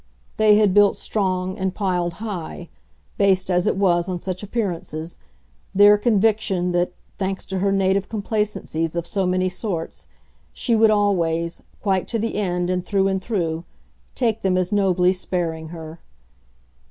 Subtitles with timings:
[0.37, 2.69] They had built strong and piled high
[3.19, 5.19] based as it was on such appearances
[5.75, 10.07] their conviction that, thanks to her native complacencies of so many sorts,
[10.53, 13.63] she would always, quite to the end and through and through,
[14.15, 15.99] take them as nobly sparing her.